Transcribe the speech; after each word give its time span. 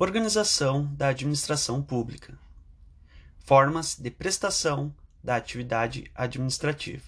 Organização 0.00 0.88
da 0.94 1.08
administração 1.08 1.82
pública. 1.82 2.38
Formas 3.40 3.96
de 3.96 4.12
prestação 4.12 4.94
da 5.24 5.34
atividade 5.34 6.08
administrativa. 6.14 7.02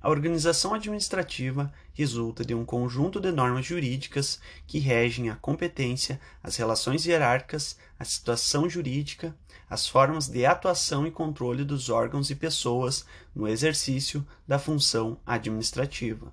A 0.00 0.10
organização 0.10 0.74
administrativa 0.74 1.72
resulta 1.92 2.44
de 2.44 2.56
um 2.56 2.64
conjunto 2.64 3.20
de 3.20 3.30
normas 3.30 3.66
jurídicas 3.66 4.40
que 4.66 4.80
regem 4.80 5.30
a 5.30 5.36
competência, 5.36 6.20
as 6.42 6.56
relações 6.56 7.06
hierárquicas, 7.06 7.78
a 7.96 8.04
situação 8.04 8.68
jurídica, 8.68 9.32
as 9.70 9.86
formas 9.86 10.26
de 10.26 10.44
atuação 10.44 11.06
e 11.06 11.12
controle 11.12 11.64
dos 11.64 11.88
órgãos 11.88 12.30
e 12.30 12.34
pessoas 12.34 13.06
no 13.32 13.46
exercício 13.46 14.26
da 14.44 14.58
função 14.58 15.20
administrativa 15.24 16.32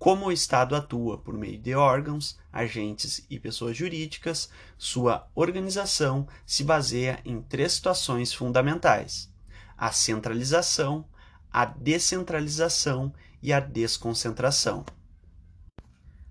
como 0.00 0.28
o 0.28 0.32
Estado 0.32 0.74
atua 0.74 1.18
por 1.18 1.34
meio 1.34 1.58
de 1.58 1.74
órgãos, 1.74 2.38
agentes 2.50 3.26
e 3.28 3.38
pessoas 3.38 3.76
jurídicas, 3.76 4.48
sua 4.78 5.28
organização 5.34 6.26
se 6.46 6.64
baseia 6.64 7.20
em 7.22 7.42
três 7.42 7.74
situações 7.74 8.32
fundamentais: 8.32 9.30
a 9.76 9.92
centralização, 9.92 11.06
a 11.52 11.66
descentralização 11.66 13.12
e 13.42 13.52
a 13.52 13.60
desconcentração. 13.60 14.86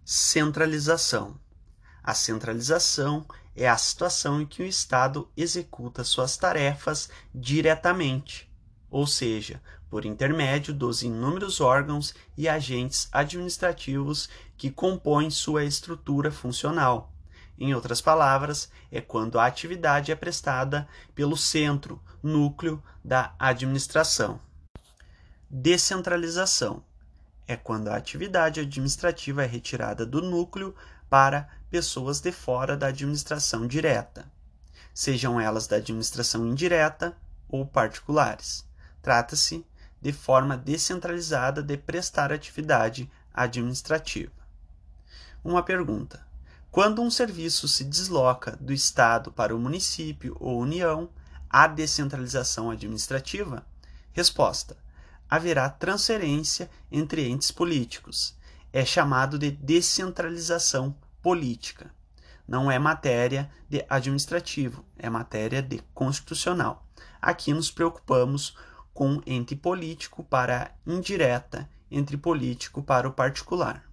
Centralização. 0.04 1.40
A 2.04 2.16
centralização 2.16 3.24
é 3.56 3.70
a 3.70 3.78
situação 3.78 4.42
em 4.42 4.48
que 4.48 4.64
o 4.64 4.66
Estado 4.66 5.32
executa 5.38 6.04
suas 6.04 6.36
tarefas 6.38 7.08
diretamente, 7.36 8.49
ou 8.90 9.06
seja, 9.06 9.62
por 9.90 10.06
intermédio 10.06 10.74
dos 10.74 11.02
inúmeros 11.02 11.60
órgãos 11.60 12.14
e 12.38 12.48
agentes 12.48 13.08
administrativos 13.12 14.30
que 14.58 14.70
compõem 14.70 15.30
sua 15.30 15.64
estrutura 15.64 16.32
funcional. 16.32 17.12
Em 17.58 17.74
outras 17.74 18.00
palavras, 18.00 18.72
é 18.92 19.02
quando 19.02 19.40
a 19.40 19.46
atividade 19.46 20.12
é 20.12 20.16
prestada 20.16 20.88
pelo 21.14 21.36
centro, 21.36 22.02
núcleo 22.24 22.82
da 23.04 23.34
administração. 23.38 24.40
Descentralização 25.50 26.84
é 27.48 27.58
quando 27.58 27.88
a 27.88 27.96
atividade 27.96 28.60
administrativa 28.60 29.44
é 29.44 29.48
retirada 29.48 30.06
do 30.06 30.22
núcleo 30.22 30.76
para 31.10 31.50
pessoas 31.70 32.22
de 32.22 32.32
fora 32.32 32.78
da 32.78 32.88
administração 32.88 33.66
direta, 33.66 34.32
sejam 34.94 35.42
elas 35.42 35.66
da 35.66 35.78
administração 35.78 36.46
indireta 36.46 37.18
ou 37.48 37.66
particulares. 37.66 38.69
Trata-se 39.02 39.66
de 40.02 40.12
forma 40.12 40.58
descentralizada 40.58 41.62
de 41.62 41.78
prestar 41.78 42.32
atividade 42.32 43.10
administrativa. 43.34 44.32
Uma 45.44 45.64
pergunta: 45.64 46.26
quando 46.72 47.02
um 47.02 47.10
serviço 47.10 47.68
se 47.68 47.84
desloca 47.84 48.56
do 48.58 48.72
Estado 48.72 49.32
para 49.32 49.56
o 49.56 49.60
município 49.60 50.36
ou 50.40 50.60
União, 50.60 51.10
há 51.50 51.68
descentralização 51.68 52.70
administrativa? 52.70 53.66
Resposta: 54.12 54.78
haverá 55.30 55.70
transferência 55.70 56.70
entre 56.92 57.28
entes 57.28 57.52
políticos. 57.52 58.38
É 58.72 58.86
chamado 58.86 59.40
de 59.40 59.50
descentralização 59.50 60.96
política. 61.22 61.92
Não 62.48 62.70
é 62.70 62.78
matéria 62.78 63.50
de 63.68 63.86
administrativo, 63.90 64.86
é 64.98 65.10
matéria 65.10 65.62
de 65.62 65.80
constitucional. 65.94 66.86
Aqui 67.22 67.54
nos 67.54 67.72
preocupamos 67.72 68.56
com 68.94 69.22
ente 69.26 69.56
político 69.56 70.24
para 70.24 70.76
indireta, 70.86 71.70
entre 71.90 72.18
político 72.18 72.84
para 72.84 73.08
o 73.08 73.14
particular. 73.14 73.90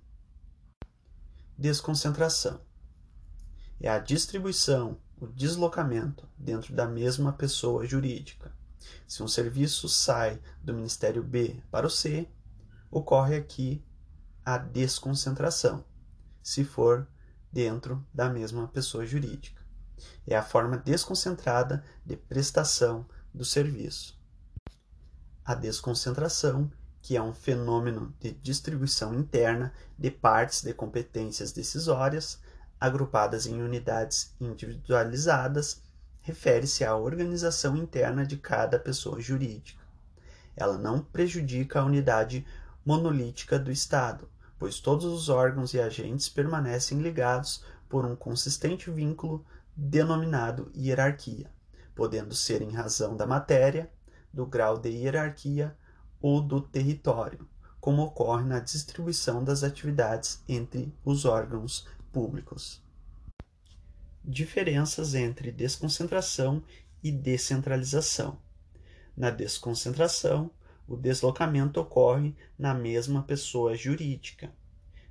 Desconcentração 1.56 2.60
é 3.80 3.88
a 3.88 3.98
distribuição, 3.98 4.98
o 5.18 5.26
deslocamento 5.26 6.28
dentro 6.36 6.74
da 6.74 6.86
mesma 6.86 7.32
pessoa 7.32 7.86
jurídica. 7.86 8.52
Se 9.06 9.22
um 9.22 9.28
serviço 9.28 9.88
sai 9.88 10.40
do 10.62 10.74
Ministério 10.74 11.22
B 11.22 11.62
para 11.70 11.86
o 11.86 11.90
C, 11.90 12.28
ocorre 12.90 13.36
aqui 13.36 13.84
a 14.44 14.58
desconcentração, 14.58 15.84
se 16.42 16.64
for 16.64 17.08
dentro 17.52 18.04
da 18.12 18.28
mesma 18.28 18.68
pessoa 18.68 19.06
jurídica. 19.06 19.62
É 20.26 20.36
a 20.36 20.42
forma 20.42 20.76
desconcentrada 20.76 21.82
de 22.04 22.16
prestação 22.16 23.06
do 23.32 23.44
serviço 23.44 24.16
a 25.46 25.54
desconcentração, 25.54 26.68
que 27.00 27.16
é 27.16 27.22
um 27.22 27.32
fenômeno 27.32 28.12
de 28.18 28.32
distribuição 28.32 29.14
interna 29.14 29.72
de 29.96 30.10
partes 30.10 30.62
de 30.62 30.74
competências 30.74 31.52
decisórias, 31.52 32.40
agrupadas 32.80 33.46
em 33.46 33.62
unidades 33.62 34.34
individualizadas, 34.40 35.80
refere-se 36.20 36.84
à 36.84 36.96
organização 36.96 37.76
interna 37.76 38.26
de 38.26 38.36
cada 38.36 38.76
pessoa 38.76 39.20
jurídica. 39.20 39.84
Ela 40.56 40.76
não 40.76 41.00
prejudica 41.00 41.78
a 41.78 41.84
unidade 41.84 42.44
monolítica 42.84 43.56
do 43.56 43.70
Estado, 43.70 44.28
pois 44.58 44.80
todos 44.80 45.04
os 45.04 45.28
órgãos 45.28 45.74
e 45.74 45.80
agentes 45.80 46.28
permanecem 46.28 47.00
ligados 47.00 47.62
por 47.88 48.04
um 48.04 48.16
consistente 48.16 48.90
vínculo 48.90 49.46
denominado 49.76 50.72
hierarquia, 50.74 51.48
podendo 51.94 52.34
ser 52.34 52.62
em 52.62 52.72
razão 52.72 53.16
da 53.16 53.26
matéria, 53.26 53.88
do 54.36 54.44
grau 54.44 54.78
de 54.78 54.90
hierarquia 54.90 55.74
ou 56.20 56.42
do 56.42 56.60
território, 56.60 57.48
como 57.80 58.02
ocorre 58.02 58.44
na 58.44 58.60
distribuição 58.60 59.42
das 59.42 59.64
atividades 59.64 60.42
entre 60.46 60.92
os 61.02 61.24
órgãos 61.24 61.88
públicos. 62.12 62.82
Diferenças 64.22 65.14
entre 65.14 65.50
desconcentração 65.50 66.62
e 67.02 67.10
descentralização. 67.10 68.38
Na 69.16 69.30
desconcentração, 69.30 70.50
o 70.86 70.96
deslocamento 70.96 71.80
ocorre 71.80 72.36
na 72.58 72.74
mesma 72.74 73.22
pessoa 73.22 73.74
jurídica. 73.74 74.52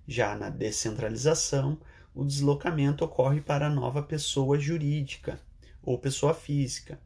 Já 0.08 0.36
na 0.36 0.50
descentralização, 0.50 1.80
o 2.14 2.24
deslocamento 2.24 3.04
ocorre 3.04 3.42
para 3.42 3.66
a 3.66 3.72
nova 3.72 4.04
pessoa 4.04 4.60
jurídica 4.60 5.40
ou 5.82 5.98
pessoa 5.98 6.34
física, 6.34 7.00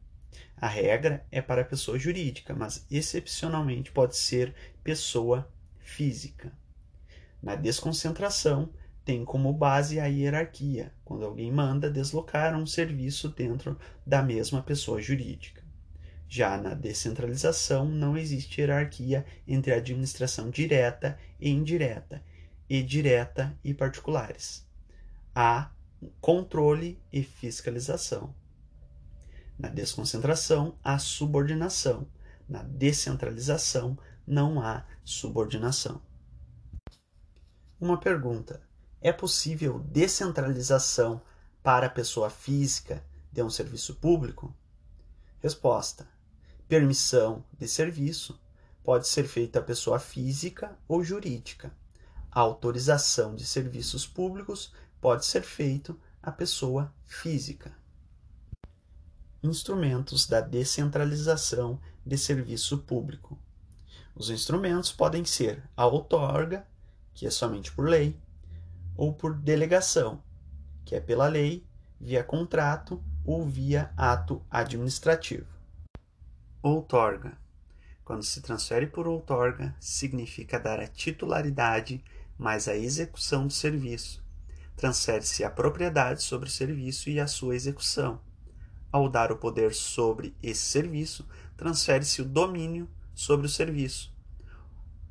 a 0.56 0.66
regra 0.66 1.24
é 1.30 1.40
para 1.40 1.64
pessoa 1.64 1.98
jurídica, 1.98 2.54
mas 2.54 2.86
excepcionalmente 2.90 3.90
pode 3.90 4.16
ser 4.16 4.54
pessoa 4.84 5.50
física. 5.78 6.52
Na 7.42 7.54
desconcentração, 7.54 8.70
tem 9.04 9.24
como 9.24 9.52
base 9.52 9.98
a 9.98 10.06
hierarquia, 10.06 10.92
quando 11.04 11.24
alguém 11.24 11.50
manda 11.50 11.90
deslocar 11.90 12.54
um 12.54 12.66
serviço 12.66 13.30
dentro 13.30 13.78
da 14.06 14.22
mesma 14.22 14.62
pessoa 14.62 15.00
jurídica. 15.00 15.64
Já 16.28 16.56
na 16.56 16.74
descentralização, 16.74 17.86
não 17.86 18.16
existe 18.16 18.60
hierarquia 18.60 19.24
entre 19.48 19.72
a 19.72 19.78
administração 19.78 20.50
direta 20.50 21.18
e 21.40 21.50
indireta, 21.50 22.22
e 22.68 22.82
direta 22.82 23.58
e 23.64 23.74
particulares. 23.74 24.64
Há 25.34 25.70
controle 26.20 27.00
e 27.12 27.22
fiscalização. 27.22 28.32
Na 29.60 29.68
desconcentração, 29.68 30.78
há 30.82 30.98
subordinação. 30.98 32.06
Na 32.48 32.62
descentralização, 32.62 33.98
não 34.26 34.58
há 34.58 34.86
subordinação. 35.04 36.00
Uma 37.78 38.00
pergunta: 38.00 38.62
é 39.02 39.12
possível 39.12 39.78
descentralização 39.80 41.20
para 41.62 41.88
a 41.88 41.90
pessoa 41.90 42.30
física 42.30 43.04
de 43.30 43.42
um 43.42 43.50
serviço 43.50 43.96
público? 43.96 44.56
Resposta: 45.40 46.08
permissão 46.66 47.44
de 47.58 47.68
serviço 47.68 48.40
pode 48.82 49.06
ser 49.06 49.28
feita 49.28 49.58
à 49.58 49.62
pessoa 49.62 49.98
física 49.98 50.74
ou 50.88 51.04
jurídica. 51.04 51.70
A 52.32 52.40
autorização 52.40 53.34
de 53.34 53.44
serviços 53.44 54.06
públicos 54.06 54.72
pode 55.02 55.26
ser 55.26 55.42
feito 55.42 56.00
à 56.22 56.32
pessoa 56.32 56.90
física 57.04 57.78
instrumentos 59.42 60.26
da 60.26 60.40
descentralização 60.40 61.80
de 62.04 62.18
serviço 62.18 62.78
público. 62.78 63.38
Os 64.14 64.28
instrumentos 64.30 64.92
podem 64.92 65.24
ser 65.24 65.62
a 65.76 65.86
outorga, 65.86 66.66
que 67.14 67.26
é 67.26 67.30
somente 67.30 67.72
por 67.72 67.88
lei, 67.88 68.18
ou 68.96 69.14
por 69.14 69.34
delegação, 69.34 70.22
que 70.84 70.94
é 70.94 71.00
pela 71.00 71.26
lei, 71.26 71.64
via 71.98 72.22
contrato 72.22 73.02
ou 73.24 73.46
via 73.46 73.92
ato 73.96 74.42
administrativo. 74.50 75.46
Outorga. 76.62 77.38
Quando 78.04 78.24
se 78.24 78.40
transfere 78.42 78.86
por 78.86 79.06
outorga, 79.06 79.74
significa 79.78 80.58
dar 80.58 80.80
a 80.80 80.86
titularidade 80.86 82.04
mais 82.36 82.68
a 82.68 82.76
execução 82.76 83.46
do 83.46 83.52
serviço. 83.52 84.22
Transfere-se 84.76 85.44
a 85.44 85.50
propriedade 85.50 86.22
sobre 86.22 86.48
o 86.48 86.52
serviço 86.52 87.08
e 87.08 87.20
a 87.20 87.26
sua 87.26 87.54
execução 87.54 88.20
ao 88.92 89.08
dar 89.08 89.30
o 89.30 89.36
poder 89.36 89.74
sobre 89.74 90.34
esse 90.42 90.62
serviço, 90.62 91.26
transfere-se 91.56 92.22
o 92.22 92.24
domínio 92.24 92.88
sobre 93.14 93.46
o 93.46 93.50
serviço. 93.50 94.12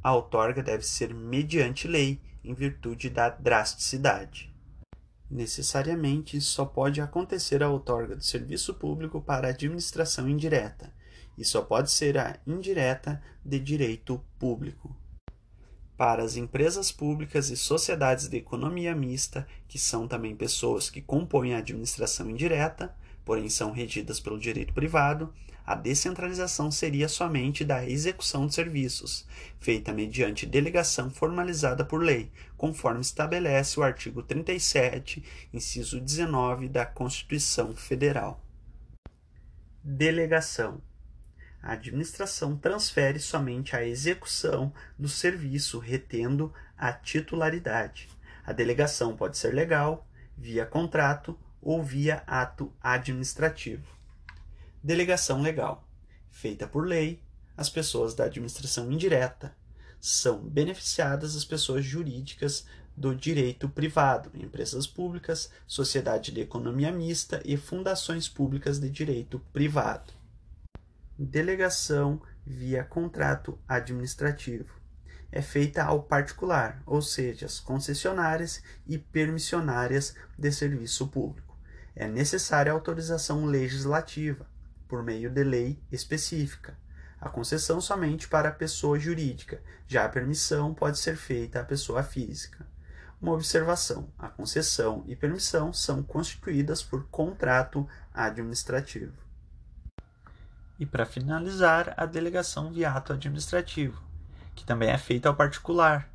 A 0.01 0.15
outorga 0.15 0.63
deve 0.63 0.83
ser 0.83 1.13
mediante 1.13 1.87
lei, 1.87 2.21
em 2.43 2.53
virtude 2.53 3.09
da 3.09 3.29
drasticidade. 3.29 4.53
Necessariamente 5.29 6.41
só 6.41 6.65
pode 6.65 7.01
acontecer 7.01 7.61
a 7.61 7.69
outorga 7.69 8.15
do 8.15 8.23
serviço 8.23 8.73
público 8.73 9.21
para 9.21 9.47
a 9.47 9.51
administração 9.51 10.27
indireta, 10.27 10.91
e 11.37 11.45
só 11.45 11.61
pode 11.61 11.91
ser 11.91 12.17
a 12.17 12.39
indireta 12.47 13.21
de 13.45 13.59
direito 13.59 14.23
público. 14.39 14.95
Para 15.95 16.23
as 16.23 16.37
empresas 16.37 16.91
públicas 16.91 17.49
e 17.49 17.57
sociedades 17.57 18.29
de 18.29 18.37
economia 18.37 18.95
mista, 18.95 19.45
que 19.67 19.77
são 19.77 20.07
também 20.07 20.35
pessoas 20.35 20.89
que 20.89 21.01
compõem 21.01 21.53
a 21.53 21.57
administração 21.57 22.29
indireta, 22.29 22.95
porém 23.25 23.49
são 23.49 23.71
regidas 23.71 24.19
pelo 24.19 24.39
direito 24.39 24.73
privado, 24.73 25.33
a 25.69 25.75
descentralização 25.75 26.71
seria 26.71 27.07
somente 27.07 27.63
da 27.63 27.87
execução 27.87 28.47
de 28.47 28.55
serviços, 28.55 29.27
feita 29.59 29.93
mediante 29.93 30.47
delegação 30.47 31.11
formalizada 31.11 31.85
por 31.85 32.01
lei, 32.01 32.31
conforme 32.57 33.01
estabelece 33.01 33.79
o 33.79 33.83
artigo 33.83 34.23
37, 34.23 35.23
inciso 35.53 36.01
19 36.01 36.67
da 36.67 36.87
Constituição 36.87 37.75
Federal. 37.75 38.43
Delegação. 39.83 40.81
A 41.61 41.73
administração 41.73 42.57
transfere 42.57 43.19
somente 43.19 43.75
a 43.75 43.85
execução 43.85 44.73
do 44.97 45.07
serviço, 45.07 45.77
retendo 45.77 46.51
a 46.75 46.91
titularidade. 46.91 48.09
A 48.43 48.51
delegação 48.51 49.15
pode 49.15 49.37
ser 49.37 49.53
legal, 49.53 50.07
via 50.35 50.65
contrato 50.65 51.37
ou 51.61 51.83
via 51.83 52.23
ato 52.25 52.73
administrativo. 52.81 53.85
Delegação 54.83 55.41
legal. 55.41 55.87
Feita 56.31 56.67
por 56.67 56.85
lei, 56.85 57.21
as 57.57 57.69
pessoas 57.69 58.13
da 58.13 58.25
administração 58.25 58.91
indireta 58.91 59.55
são 59.99 60.39
beneficiadas 60.39 61.35
as 61.35 61.43
pessoas 61.43 61.83
jurídicas 61.83 62.65
do 62.95 63.15
direito 63.15 63.67
privado, 63.67 64.31
empresas 64.33 64.85
públicas, 64.87 65.51
sociedade 65.67 66.31
de 66.31 66.41
economia 66.41 66.91
mista 66.91 67.41
e 67.45 67.57
fundações 67.57 68.27
públicas 68.27 68.79
de 68.79 68.89
direito 68.89 69.39
privado. 69.53 70.13
Delegação 71.17 72.21
via 72.45 72.83
contrato 72.83 73.59
administrativo 73.67 74.79
é 75.31 75.41
feita 75.41 75.83
ao 75.83 76.03
particular, 76.03 76.81
ou 76.85 77.01
seja, 77.01 77.45
as 77.45 77.59
concessionárias 77.59 78.63
e 78.87 78.97
permissionárias 78.97 80.15
de 80.37 80.51
serviço 80.51 81.07
público. 81.07 81.48
É 81.99 82.07
necessária 82.07 82.71
autorização 82.71 83.43
legislativa, 83.43 84.47
por 84.87 85.03
meio 85.03 85.29
de 85.29 85.43
lei 85.43 85.83
específica. 85.91 86.77
A 87.19 87.27
concessão 87.27 87.81
somente 87.81 88.25
para 88.25 88.47
a 88.47 88.53
pessoa 88.53 88.97
jurídica, 88.97 89.61
já 89.85 90.05
a 90.05 90.09
permissão 90.09 90.73
pode 90.73 90.97
ser 90.97 91.17
feita 91.17 91.59
à 91.59 91.63
pessoa 91.65 92.01
física. 92.01 92.65
Uma 93.21 93.33
observação: 93.33 94.07
a 94.17 94.29
concessão 94.29 95.03
e 95.07 95.13
permissão 95.13 95.73
são 95.73 96.01
constituídas 96.01 96.81
por 96.81 97.03
contrato 97.09 97.85
administrativo. 98.13 99.17
E 100.79 100.85
para 100.85 101.05
finalizar, 101.05 101.93
a 101.97 102.05
delegação 102.05 102.71
via 102.71 102.91
ato 102.91 103.11
administrativo, 103.11 104.01
que 104.55 104.63
também 104.63 104.87
é 104.87 104.97
feita 104.97 105.27
ao 105.27 105.35
particular, 105.35 106.09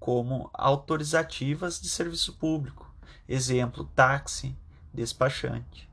como 0.00 0.48
autorizativas 0.54 1.78
de 1.78 1.90
serviço 1.90 2.32
público, 2.38 2.90
exemplo, 3.28 3.84
táxi, 3.94 4.56
despachante. 4.94 5.88